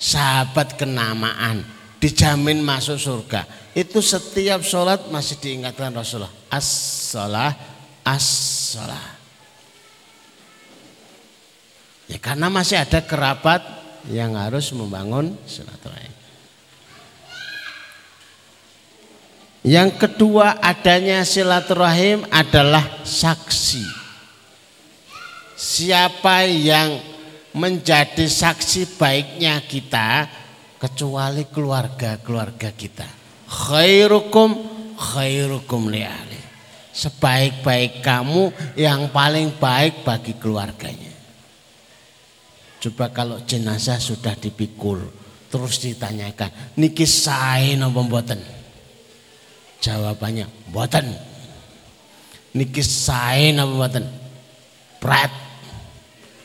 [0.00, 1.60] sahabat kenamaan,
[2.00, 3.44] dijamin masuk surga.
[3.76, 6.32] Itu setiap sholat masih diingatkan Rasulullah.
[6.48, 7.52] As-sholah,
[8.00, 9.20] as-sholah.
[12.08, 13.64] Ya karena masih ada kerabat
[14.12, 16.11] yang harus membangun silaturahim.
[19.62, 23.86] Yang kedua adanya silaturahim adalah saksi.
[25.54, 26.98] Siapa yang
[27.54, 30.26] menjadi saksi baiknya kita
[30.82, 33.06] kecuali keluarga-keluarga kita.
[33.46, 34.50] Khairukum
[34.98, 36.42] khairukum li'ali.
[36.92, 41.14] Sebaik-baik kamu yang paling baik bagi keluarganya.
[42.82, 44.98] Coba kalau jenazah sudah dipikul,
[45.46, 48.61] terus ditanyakan, niki sae napa mboten?
[49.82, 51.10] Jawabannya, mboten.
[52.54, 54.06] Niki sae napa mboten?
[55.02, 55.32] Pret.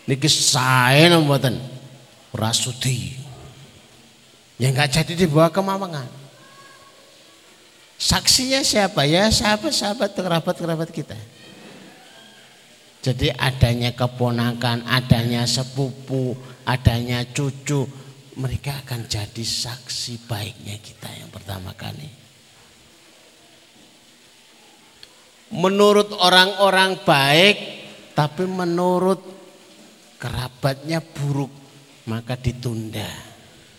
[0.10, 1.56] Niki sae napa mboten?
[2.34, 3.14] Rasudi.
[4.58, 6.10] Ya enggak jadi dibawa ke Mamangan.
[7.98, 9.30] Saksinya siapa ya?
[9.30, 11.18] Sahabat-sahabat kerabat-kerabat kita.
[13.06, 16.34] Jadi adanya keponakan, adanya sepupu,
[16.66, 17.86] adanya cucu,
[18.38, 22.27] mereka akan jadi saksi baiknya kita yang pertama kali.
[25.48, 27.56] Menurut orang-orang baik,
[28.12, 29.24] tapi menurut
[30.20, 31.54] kerabatnya buruk,
[32.10, 33.08] maka ditunda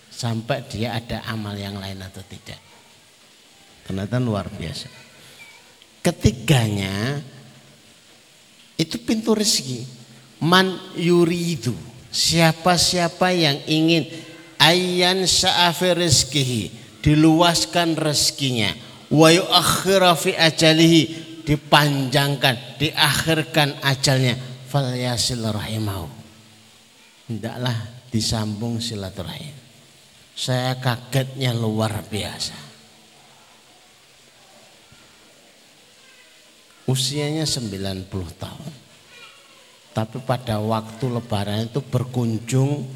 [0.09, 2.59] sampai dia ada amal yang lain atau tidak.
[3.85, 4.89] Ternyata luar biasa.
[6.01, 7.21] Ketiganya,
[8.79, 9.85] itu pintu rezeki.
[10.39, 11.75] Man yuridu.
[12.09, 14.09] Siapa-siapa yang ingin
[14.57, 16.63] ayan sa'afi rezkihi.
[17.03, 18.73] Diluaskan rezekinya.
[19.11, 21.28] Wa yuakhira fi ajalihi.
[21.49, 24.37] Dipanjangkan, diakhirkan ajalnya.
[24.69, 26.05] Falyasil rahimahu.
[27.33, 29.57] Hendaklah disambung silaturahim.
[30.37, 32.69] Saya kagetnya luar biasa.
[36.89, 38.09] usianya 90
[38.41, 38.73] tahun.
[39.93, 42.89] Tapi pada waktu lebaran itu berkunjung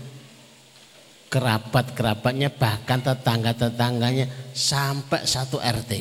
[1.29, 5.93] kerabat-kerabatnya bahkan tetangga-tetangganya sampai satu RT,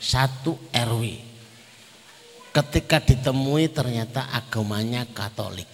[0.00, 1.29] satu RW.
[2.50, 5.70] Ketika ditemui ternyata agamanya Katolik.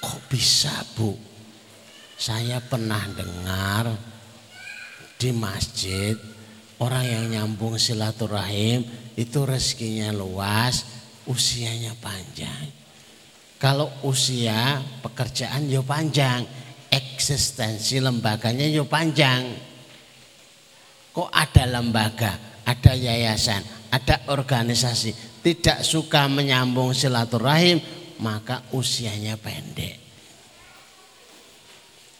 [0.00, 1.12] Kok bisa bu?
[2.16, 3.92] Saya pernah dengar
[5.20, 6.16] di masjid
[6.80, 8.84] orang yang nyambung silaturahim
[9.20, 10.88] itu rezekinya luas,
[11.28, 12.72] usianya panjang.
[13.60, 16.48] Kalau usia pekerjaan yo panjang,
[16.88, 19.44] eksistensi lembaganya yo panjang.
[21.12, 22.32] Kok ada lembaga,
[22.64, 23.60] ada yayasan,
[23.90, 27.82] ada organisasi tidak suka menyambung silaturahim,
[28.22, 29.98] maka usianya pendek.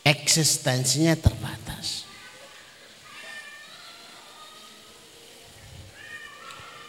[0.00, 2.08] Eksistensinya terbatas.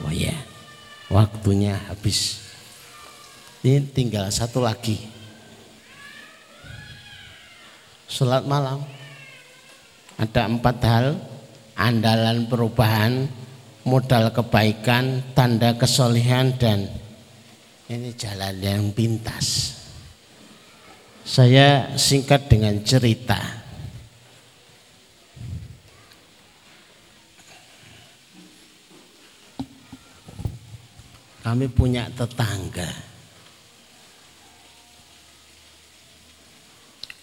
[0.01, 0.33] Oh ya,
[1.11, 2.41] waktunya habis.
[3.61, 4.97] Ini tinggal satu lagi.
[8.09, 8.81] Sholat malam.
[10.17, 11.05] Ada empat hal.
[11.77, 13.25] Andalan perubahan,
[13.83, 16.85] modal kebaikan, tanda kesolihan dan
[17.91, 19.75] ini jalan yang pintas.
[21.27, 23.39] Saya singkat dengan cerita.
[31.41, 32.89] Kami punya tetangga.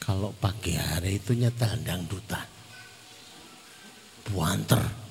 [0.08, 2.48] Kok pagi hari itu nyetel dangdutan.
[4.28, 5.07] Buanter.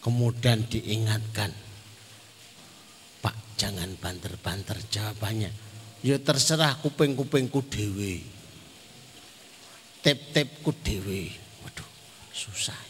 [0.00, 1.52] Kemudian diingatkan.
[3.20, 5.52] Pak jangan banter-banter jawabannya.
[6.00, 8.24] Ya terserah kuping-kupingku dewe.
[10.00, 11.28] Tip-tipku dewe.
[11.64, 11.90] Waduh
[12.32, 12.80] susah.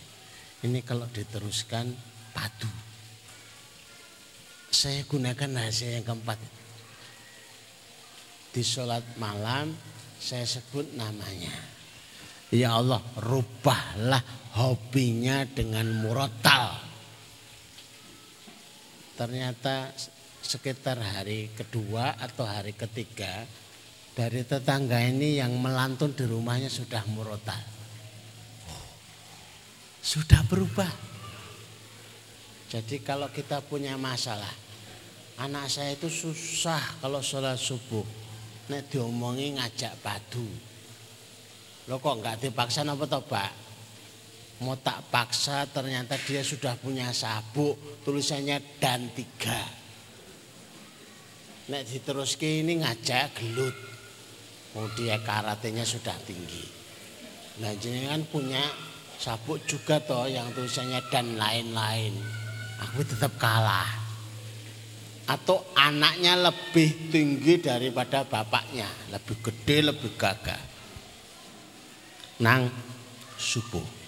[0.63, 1.91] Ini kalau diteruskan
[2.31, 2.71] padu.
[4.71, 6.39] Saya gunakan rahasia yang keempat
[8.51, 9.75] di sholat malam
[10.21, 11.55] saya sebut namanya.
[12.51, 14.23] Ya Allah, rubahlah
[14.59, 16.90] hobinya dengan murotal.
[19.21, 19.93] Ternyata
[20.41, 23.45] sekitar hari kedua atau hari ketiga
[24.17, 27.61] dari tetangga ini yang melantun di rumahnya sudah murotal.
[30.01, 30.89] Sudah berubah.
[32.73, 34.57] Jadi kalau kita punya masalah,
[35.37, 38.09] anak saya itu susah kalau sholat subuh
[38.73, 40.49] nek diomongi ngajak padu.
[41.93, 43.60] Lo kok nggak dipaksa apa toh Pak?
[44.61, 49.65] Mau tak paksa ternyata dia sudah punya sabuk tulisannya dan tiga.
[51.73, 53.73] Nek diteruski ini ngajak gelut.
[54.77, 56.65] Mau dia karatenya sudah tinggi.
[57.65, 58.61] Nah kan punya
[59.17, 62.13] sabuk juga toh yang tulisannya dan lain-lain.
[62.85, 63.89] Aku tetap kalah
[65.31, 70.63] atau anaknya lebih tinggi daripada bapaknya, lebih gede, lebih gagah.
[72.43, 72.67] Nang
[73.39, 74.00] subuh.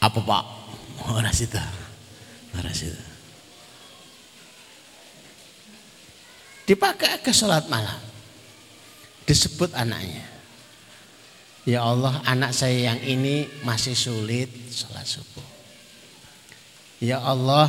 [0.00, 0.44] Apa pak?
[1.08, 1.60] Orang situ.
[2.56, 2.96] Orang situ.
[6.64, 7.98] Dipakai ke sholat malam.
[9.28, 10.26] Disebut anaknya.
[11.68, 15.44] Ya Allah anak saya yang ini masih sulit sholat subuh.
[17.00, 17.68] Ya Allah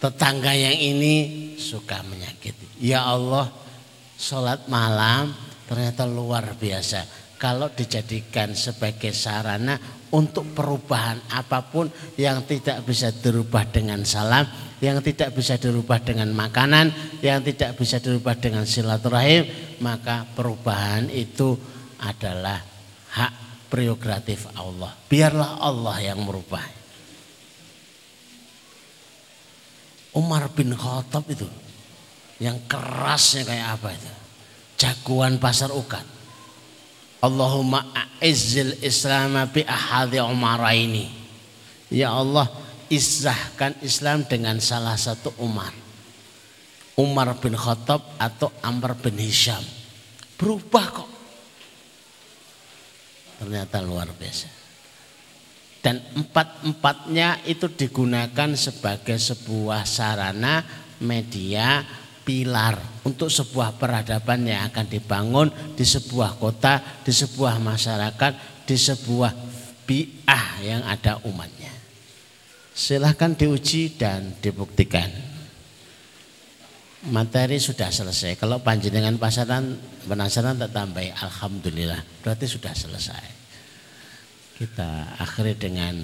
[0.00, 1.14] tetangga yang ini
[1.60, 2.80] suka menyakiti.
[2.80, 3.52] Ya Allah,
[4.16, 5.36] sholat malam
[5.68, 7.04] ternyata luar biasa.
[7.36, 9.76] Kalau dijadikan sebagai sarana
[10.10, 11.86] untuk perubahan apa pun
[12.18, 14.42] yang tidak bisa dirubah dengan salam,
[14.82, 16.90] yang tidak bisa dirubah dengan makanan,
[17.22, 19.46] yang tidak bisa dirubah dengan silaturahim,
[19.78, 21.54] maka perubahan itu
[22.02, 22.58] adalah
[23.14, 23.32] hak
[23.70, 24.90] prerogatif Allah.
[25.06, 26.62] Biarlah Allah yang merubah.
[30.10, 31.46] Umar bin Khattab itu
[32.42, 34.10] yang kerasnya kayak apa itu
[34.74, 36.02] jagoan pasar ukat
[37.20, 40.16] Allahumma a'izzil islam bi ahadi
[40.72, 41.04] ini
[41.92, 42.48] ya Allah
[42.90, 45.70] isahkan Islam dengan salah satu Umar.
[46.98, 49.62] Umar bin Khattab atau Amr bin Hisham.
[50.36, 51.10] Berubah kok.
[53.40, 54.48] Ternyata luar biasa.
[55.80, 60.60] Dan empat-empatnya itu digunakan sebagai sebuah sarana
[61.00, 61.80] media
[62.22, 68.32] pilar untuk sebuah peradaban yang akan dibangun di sebuah kota, di sebuah masyarakat,
[68.66, 69.32] di sebuah
[69.88, 71.72] biah yang ada umatnya.
[72.70, 75.10] Silahkan diuji dan dibuktikan.
[77.10, 78.36] Materi sudah selesai.
[78.36, 82.04] Kalau panjenengan pasaran penasaran tak tambah Alhamdulillah.
[82.20, 83.40] Berarti sudah selesai
[84.60, 85.96] kita akhiri dengan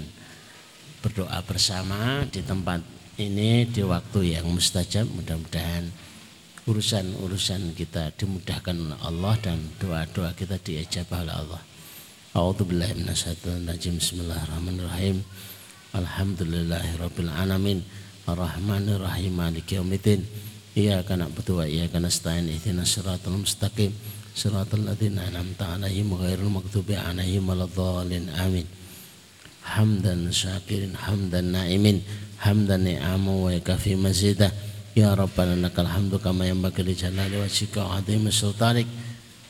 [1.05, 2.81] berdoa bersama di tempat
[3.21, 5.93] ini di waktu yang mustajab mudah-mudahan
[6.67, 11.63] urusan-urusan kita dimudahkan oleh Allah dan doa-doa kita diijabah oleh Allah.
[12.35, 14.03] A'udzubillahi minasyaitonirrajim.
[14.03, 15.23] Bismillahirrahmanirrahim.
[15.95, 17.87] Alhamdulillahirabbil alamin.
[18.27, 19.39] Arrahmanir rahim.
[19.39, 20.27] Maliki yaumiddin.
[20.75, 22.51] Iyyaka na'budu wa iyyaka nasta'in.
[22.51, 23.95] Ihdinash shiratal mustaqim.
[24.35, 28.27] Shiratal ladzina an'amta 'alaihim ghairil maghdubi 'alaihim waladhdallin.
[28.43, 28.67] Amin.
[29.63, 32.03] Hamdan syakirin hamdan na'imin.
[32.43, 34.51] Hamdan ni'amu wa yakfi mazidah.
[34.98, 38.88] يا ربنا لك الحمد كما ينبغي لجلال وجهك وعظيم سلطانك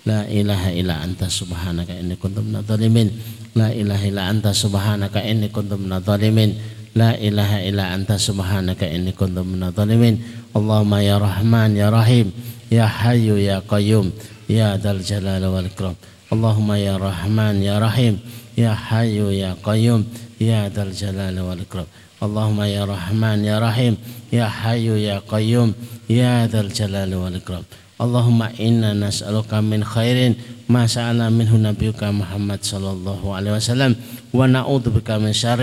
[0.05, 3.09] لا إله إلا أنت سبحانك إني كنت من الظالمين
[3.55, 6.49] لا إله إلا أنت سبحانك إني كنت من الظالمين
[6.95, 10.15] لا إله إلا أنت سبحانك إني كنت من الظالمين
[10.57, 12.27] اللهم يا رحمن يا رحيم
[12.71, 14.11] يا حي يا قيوم
[14.49, 15.95] يا ذا الجلال والإكرام
[16.33, 18.15] اللهم يا رحمن يا رحيم
[18.57, 20.01] يا حي يا قيوم
[20.41, 21.85] يا ذا الجلال والإكرام
[22.23, 23.97] اللهم يا رحمن يا رحيم
[24.33, 25.73] يا حي يا قيوم
[26.09, 27.63] يا ذا الجلال والإكرام
[28.01, 30.33] اللهم إنا نسألك من خير
[30.69, 33.91] ما سأل منه نبيك محمد صلى الله عليه وسلم
[34.33, 35.61] ونعوذ بك من شر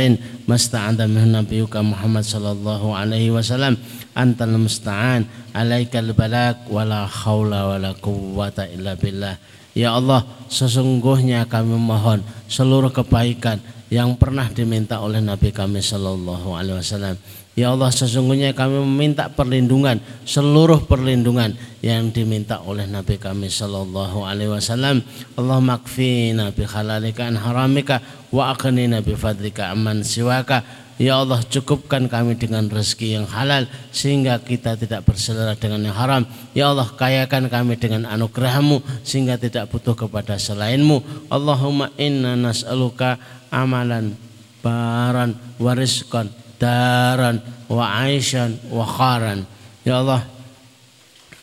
[0.49, 3.77] ما استعاذ منه نبيك محمد صلى الله عليه وسلم
[4.19, 5.25] أنت المستعان
[5.55, 9.35] عليك البلاغ ولا حول ولا قوة إلا بالله
[9.79, 12.19] Ya Allah, sesungguhnya kami mohon
[12.51, 13.63] seluruh kebaikan
[13.94, 17.16] yang pernah diminta oleh Nabi kami Shallallahu Alaihi Wasallam
[17.54, 21.54] Ya Allah sesungguhnya kami meminta perlindungan seluruh perlindungan
[21.86, 25.06] yang diminta oleh Nabi kami sallallahu alaihi wasallam.
[25.38, 28.02] Allahumma kfina bi halalika an haramika
[28.34, 30.66] wa aghnina bi fadlika amman siwaka.
[31.02, 36.24] Ya Allah cukupkan kami dengan rezeki yang halal sehingga kita tidak berselera dengan yang haram.
[36.54, 41.02] Ya Allah kayakan kami dengan anugerahmu sehingga tidak butuh kepada selainmu.
[41.34, 43.18] Allahumma inna nas'aluka
[43.50, 44.14] amalan
[44.62, 46.30] baran wariskan
[46.64, 49.44] daran wa aishan wa kharan.
[49.84, 50.24] Ya Allah,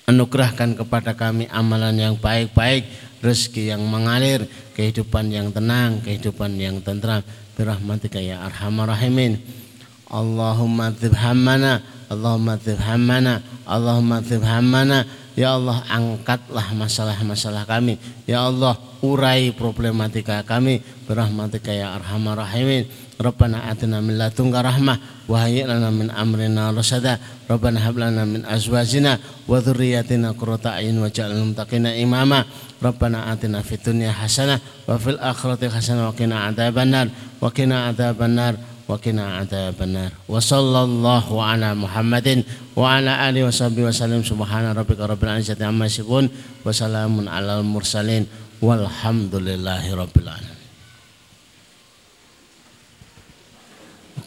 [0.09, 2.89] anugerahkan kepada kami amalan yang baik-baik,
[3.21, 7.21] rezeki yang mengalir, kehidupan yang tenang, kehidupan yang tentram.
[7.61, 9.37] Birahmatika ya arhamar rahimin.
[10.09, 15.05] Allahumma tib hammana, Allahumma tib hammana, Allahumma tib hammana.
[15.37, 18.01] Ya Allah angkatlah masalah-masalah kami.
[18.25, 20.81] Ya Allah urai problematika kami.
[21.05, 22.89] Birahmatika ya arhamar rahimin.
[23.21, 27.21] Rabbana atina min ladunka rahmah wa hayyi lana min amrina rasada.
[27.45, 32.49] Rabbana hab lana min azwajina wa dhurriyyatina qurrata a'yun waj'alna muttaqina imama.
[32.81, 34.57] Rabbana atina fid dunya hasanah
[34.89, 37.13] wa fil akhirati hasanah wa qina adzabannar
[37.45, 38.57] wa qina adzabannar
[38.89, 40.17] wa qina adzabannar.
[40.25, 42.41] Wa sallallahu ala Muhammadin
[42.73, 46.33] wa ala alihi wa sahbihi wa sallam subhana rabbika rabbil izzati amma yasifun
[46.65, 48.25] wa salamun alal mursalin
[48.65, 50.60] walhamdulillahi rabbil alamin.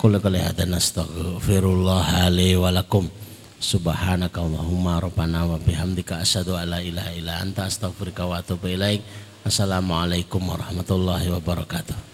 [0.03, 3.07] Qul qali hada nastaghfirullah li wa lakum.
[3.55, 8.99] Subhanaka Allahumma rabbana wa bihamdika asyhadu an la ilaha illa anta astaghfiruka wa atubu ilaik.
[9.47, 12.12] Assalamualaikum warahmatullahi wabarakatuh.